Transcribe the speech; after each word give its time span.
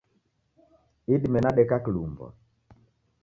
Idime 1.13 1.39
nadeka 1.41 1.75
kilumbwa. 1.83 2.27